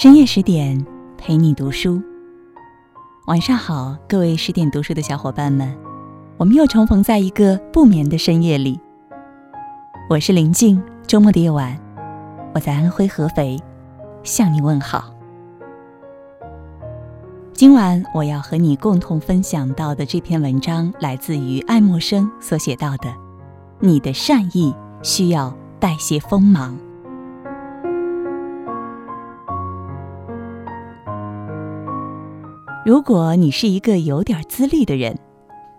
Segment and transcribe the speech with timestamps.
[0.00, 0.82] 深夜十点，
[1.18, 2.02] 陪你读书。
[3.26, 5.76] 晚上好，各位十点读书的小伙伴们，
[6.38, 8.80] 我们又重逢在一个不眠的深夜里。
[10.08, 11.78] 我是林静，周末的夜晚，
[12.54, 13.60] 我在安徽合肥
[14.22, 15.12] 向你问好。
[17.52, 23.14] 今晚我要和你共同分享到的这篇文章，来自于爱默生所写到的
[23.80, 26.74] ：“你的善意需要带些锋芒。”
[32.90, 35.16] 如果你是一个有点资历的人，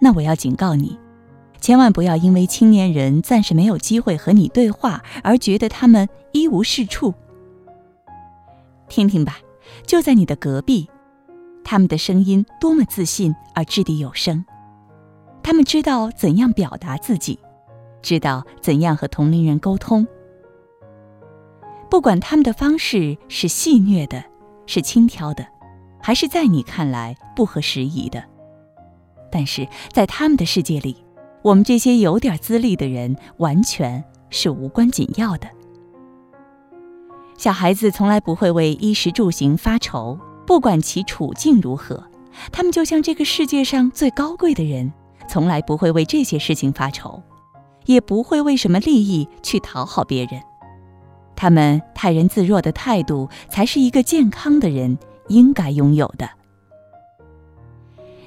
[0.00, 0.98] 那我要警告你，
[1.60, 7.14] 千万不要因为青年人暂时没有机会和你对话而觉得他们一无是处。
[8.88, 9.38] 听听吧，
[9.86, 10.90] 就在你的隔壁，
[11.62, 14.44] 他们的声音多么自信而掷地有声，
[15.44, 17.38] 他们知道怎样表达自己，
[18.02, 20.04] 知道怎样和同龄人沟通。
[21.88, 24.24] 不管他们的方式是戏谑的，
[24.66, 25.46] 是轻佻的。
[26.06, 28.22] 还是在你看来不合时宜的，
[29.28, 31.04] 但是在他们的世界里，
[31.42, 35.48] 我们这些有点资历的人完全是无关紧要的。
[37.36, 42.04] 小孩子从来不会为衣食住行发愁，不管其处境如何，
[42.52, 44.92] 他们就像这个世界上最高贵的人，
[45.28, 47.20] 从来不会为这些事情发愁，
[47.86, 50.40] 也不会为什么利益去讨好别人。
[51.34, 54.96] 他们泰然自若的态度，才是一个健康的人。
[55.28, 56.28] 应该拥有的。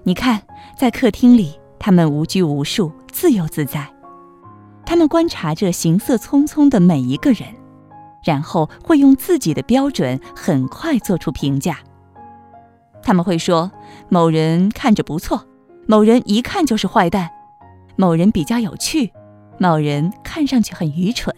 [0.03, 0.41] 你看，
[0.77, 3.87] 在客厅里，他们无拘无束、自由自在。
[4.85, 7.47] 他们观察着行色匆匆的每一个人，
[8.23, 11.77] 然后会用自己的标准很快做出评价。
[13.03, 13.71] 他们会说：
[14.09, 15.45] 某人看着不错，
[15.85, 17.29] 某人一看就是坏蛋，
[17.95, 19.11] 某人比较有趣，
[19.59, 21.35] 某人看上去很愚蠢，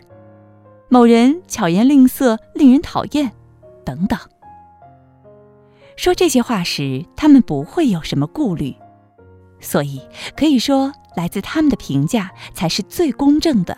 [0.87, 3.31] 某人巧言令色，令人讨厌，
[3.83, 4.17] 等等。
[5.95, 8.75] 说这些话时，他们不会有什么顾虑，
[9.59, 10.01] 所以
[10.35, 13.77] 可以说，来自他们的评价才是最公正的，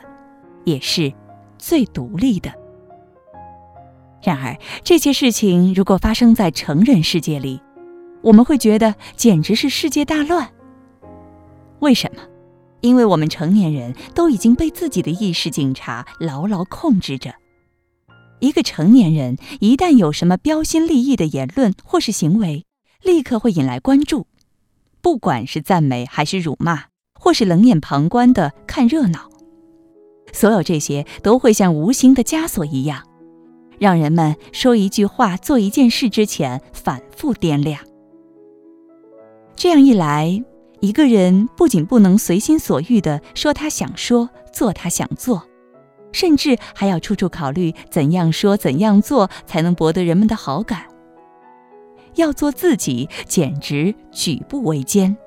[0.63, 1.11] 也是
[1.57, 2.53] 最独立的。
[4.23, 7.61] 然而，这些事情如果发生在成人世界里，
[8.21, 10.49] 我们会觉得简直是世界大乱。
[11.79, 12.21] 为什么？
[12.79, 17.33] 因为我们成年人都已经被自己的意识警察牢牢控制着。
[18.43, 22.65] 一个成年人一旦有什么标新立异的言论或是行为，
[23.01, 24.27] 立刻会引来关注，
[25.01, 26.87] 不管是赞美还是辱骂，
[27.17, 29.29] 或是冷眼旁观的看热闹，
[30.33, 33.07] 所有这些都会像无形的枷锁一样，
[33.79, 37.79] 让人们说一句话、做一件事之前反复掂量。
[39.55, 40.43] 这样一来，
[40.81, 45.47] 一个人不仅不能随心所欲地说他想说、做他想做。
[46.13, 50.83] 甚至还要处处考虑怎样说、怎样做才能博得人们的好感。
[52.15, 55.17] 要做自己，简直举步维艰。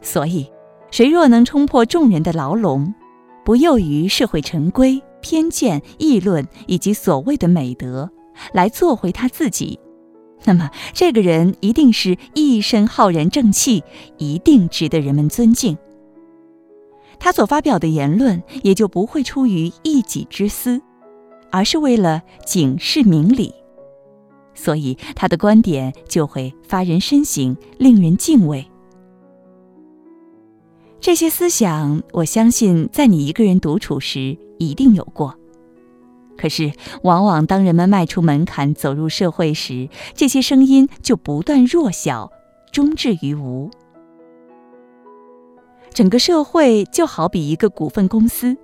[0.00, 0.50] 所以，
[0.90, 2.94] 谁若能冲破众人的牢笼，
[3.44, 8.08] 不囿于社会陈规、偏见、议论以及所谓的美德，
[8.52, 9.80] 来做回他自己，
[10.44, 13.82] 那么这个人一定是一身浩然正气，
[14.18, 15.76] 一定值得人们尊敬。
[17.18, 20.80] 他所发表的言论也就不会出于一己之私，
[21.50, 23.52] 而是为了警示明理，
[24.54, 28.66] 所以他的观点就会发人深省，令人敬畏。
[31.00, 35.34] 这些思想，我相信在你一个人独处时一定有过，
[36.36, 36.72] 可是
[37.02, 42.30] 往往当人们迈出门槛走入社会时，这些声音就不断弱小，
[42.72, 43.70] 终至于无。
[45.96, 48.54] 整个社会就好比一个股份公司，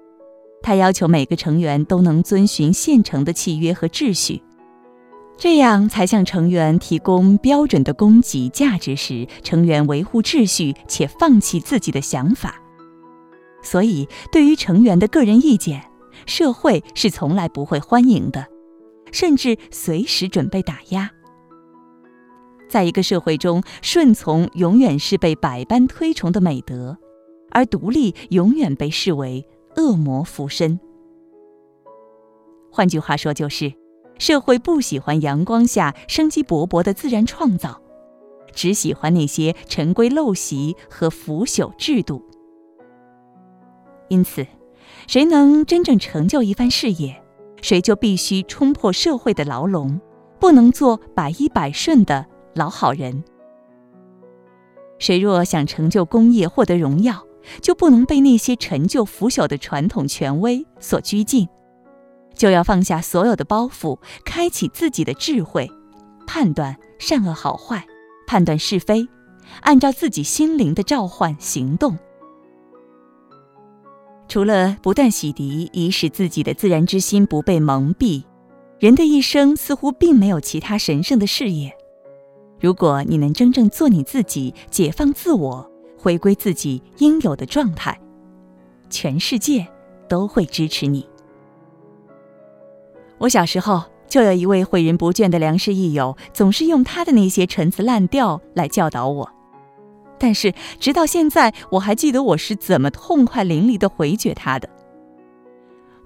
[0.61, 4.43] 它要求每个成员都能遵循现成的契约和秩序，
[5.39, 12.57] 这样才向成员提供标准的供给价值时，成员维护秩序且放弃自己的想法。
[13.63, 15.83] 所以，对于成员的个人意见，
[16.27, 18.47] 社会是从来不会欢迎的，
[19.11, 21.11] 甚至随时准备打压。
[22.69, 26.99] 在一个社会中，顺从永远是被百般推崇的美德。
[27.53, 29.47] 而独立永远被视为
[29.77, 30.81] 恶魔附身。
[32.71, 33.73] 换句话说，就是
[34.19, 37.81] 社会不喜欢阳光下生机勃勃的自然创造，
[38.53, 42.25] 只喜欢那些陈规陋习和腐朽制度。
[44.09, 44.47] 因此，
[45.07, 47.23] 谁能真正成就一番事业，
[47.63, 50.01] 谁就必须冲破社会的牢笼，
[50.39, 53.25] 不能做百依百顺的老好人。
[54.99, 57.27] 谁若想成就功业，获得荣耀，
[57.61, 61.49] 就不能被那些陈旧腐朽的传统权威所拘禁，
[62.35, 65.71] 就要放下所有的包袱，开启自己的智慧，
[66.27, 67.85] 判断善恶好坏，
[68.27, 69.07] 判断是非，
[69.61, 71.99] 按照自己心灵的召唤行动。
[74.29, 78.25] 除了不断洗涤，以使自己的自然之心不被蒙蔽，
[78.79, 81.77] 人的一生似乎并没有其他神圣的事业。
[82.59, 85.72] 如果你能真正做你自己，解放自我，
[86.03, 87.97] 回归自己应有的状态，
[88.91, 89.65] 全世界
[90.09, 91.09] 都会支持你。
[93.19, 99.31] 我小时候就有一位诲人不倦的良师益友，总是用他的那些陈词滥调来教导我。
[100.19, 104.69] 但是，直到现在，我还记得我是怎么痛快淋漓地回绝他的。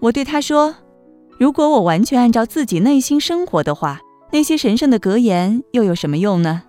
[0.01, 0.75] 我对他说
[1.41, 6.65] ：“如果我完全按照自己内心生活的话，那些神圣的格言又有什么用呢？”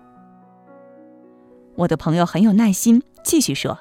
[1.76, 3.78] 我的朋友很有耐心，继续说：“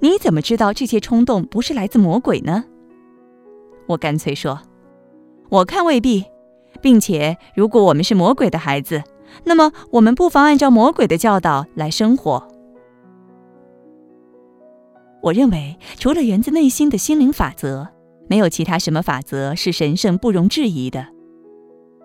[0.00, 2.64] 你怎么知道这些冲动不是来自魔鬼呢？”
[3.86, 4.58] 我干脆说
[5.50, 6.24] ：“我看未必，
[6.80, 9.04] 并且如果我们是魔鬼的孩子，
[9.44, 12.48] 那么我们不妨按照魔鬼的教导来生活。”
[15.20, 17.88] 我认为，除了源自内心的心灵法则，
[18.26, 21.08] 没有其他什么法则是神圣不容置疑的。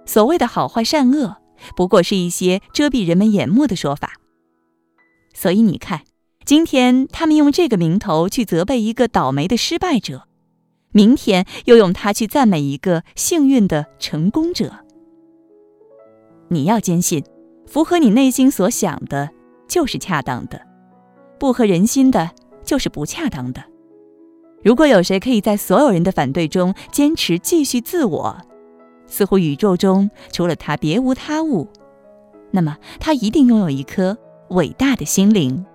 [0.05, 1.37] 所谓的好坏善恶，
[1.77, 4.15] 不过是一些遮蔽人们眼目的说法。
[5.33, 6.01] 所以你看，
[6.47, 10.29] 今天他们用这个名头去责备一个倒霉的失败者，
[10.93, 14.71] 明天又用它去赞美一个幸运的成功者。
[16.47, 17.21] 你要坚信，
[17.65, 19.29] 符合你内心所想的，
[19.67, 20.57] 就是恰当的；
[21.37, 22.31] 不合人心的。
[22.63, 23.63] 就是不恰当的。
[24.61, 28.37] 如果有谁可以在所有人的反对中坚持继续自我，
[29.05, 31.67] 似乎宇宙中除了他别无他物，
[32.51, 34.17] 那么他一定拥有一颗
[34.49, 35.65] 伟大的心灵。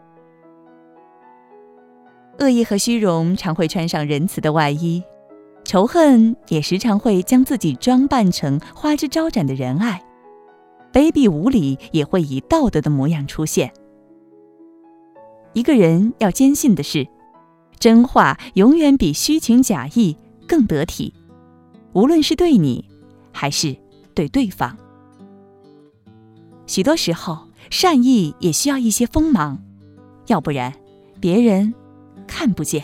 [2.43, 5.01] 恶意和虚荣常会穿上仁慈的外衣，
[5.63, 10.03] 仇恨也时常会将自己装扮成花枝招展的仁爱，
[10.93, 13.73] 卑鄙无礼也会以道德的模样出现。
[15.53, 17.07] 一个人要坚信的是，
[17.79, 20.17] 真话永远比虚情假意
[20.49, 21.15] 更得体，
[21.93, 22.85] 无论是对你，
[23.31, 23.77] 还是
[24.15, 24.77] 对对方。
[26.67, 29.59] 许多时候，善意也需要一些锋芒，
[30.27, 30.73] 要不然，
[31.21, 31.73] 别人
[32.33, 32.83] 看不见。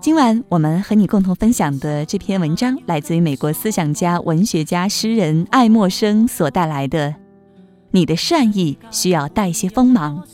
[0.00, 7.16] 今晚我们和你共同分享的这篇文章，来自于美国思想家、文学家、诗人爱默生所带来的。
[7.90, 10.24] 你的善意需要带些锋芒。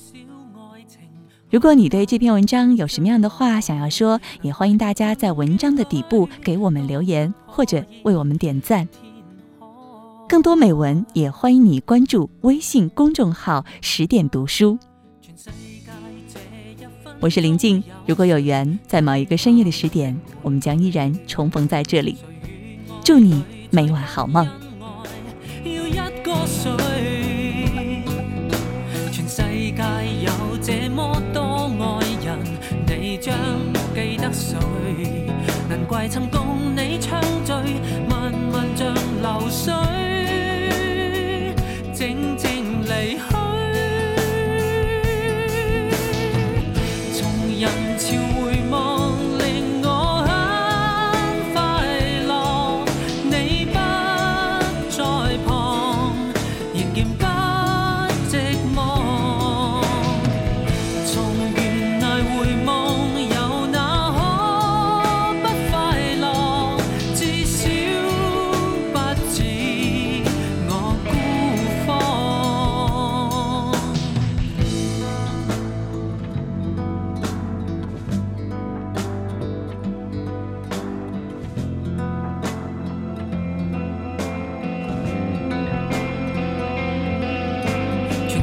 [1.50, 8.87] 如果你对这篇文章有什么样的话想要说，也欢迎大家在文章的底部给我们留言，或者为我们点赞。
[10.29, 14.79] 更多美文，也欢迎你关注微信公众号“十点读书”。
[17.19, 22.19] 我是林静，如果有缘，在某一个深夜的十点，我们将依然重逢在这里。
[23.03, 24.47] 祝你每晚好梦。
[29.11, 29.83] 全世界
[30.27, 32.39] 有这么多爱人，
[32.87, 33.35] 你将
[33.95, 34.59] 记得谁？
[35.71, 37.57] 难怪曾共你畅醉，
[38.07, 39.73] 漫漫像流水，
[41.99, 42.48] 静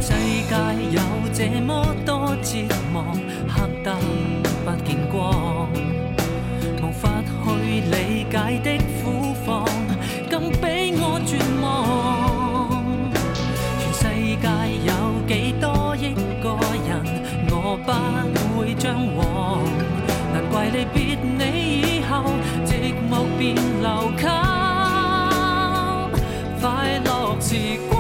[0.08, 0.54] 世界
[0.92, 1.02] 有
[1.34, 2.60] 这么多折
[2.94, 3.04] 磨，
[3.50, 3.92] 黑得
[4.64, 5.68] 不见光，
[6.80, 9.66] 无法去理解的苦况，
[10.30, 11.66] 更比我绝望。
[13.80, 14.04] 全世
[14.44, 14.46] 界
[14.86, 14.92] 有
[15.28, 16.46] 几多亿个
[16.88, 17.02] 人，
[17.50, 17.90] 我不
[18.60, 18.86] 会张
[19.18, 19.20] 望。
[20.32, 20.70] 难怪？
[20.70, 21.42] 离别你
[21.82, 22.12] 以后，
[22.64, 24.24] 寂寞便留给
[26.62, 27.50] 快乐时
[27.90, 27.95] 光。